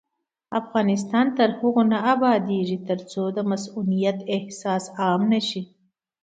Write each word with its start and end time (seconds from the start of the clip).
افغانستان 0.59 1.25
تر 1.37 1.49
هغو 1.59 1.83
نه 1.91 1.97
ابادیږي، 2.13 2.77
ترڅو 2.89 3.23
د 3.35 3.37
مسؤلیت 3.51 4.17
احساس 4.35 4.83
عام 4.99 5.21
نشي. 5.33 5.61